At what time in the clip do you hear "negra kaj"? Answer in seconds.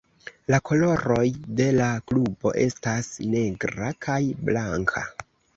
3.37-4.21